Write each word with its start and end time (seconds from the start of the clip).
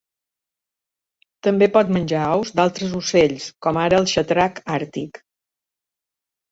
També 1.49 1.67
pot 1.75 1.93
menjar 1.97 2.23
ous 2.39 2.53
d'altres 2.61 2.97
ocells, 3.03 3.47
com 3.67 3.83
ara 3.87 4.01
el 4.05 4.13
xatrac 4.17 4.63
àrtic. 4.81 5.27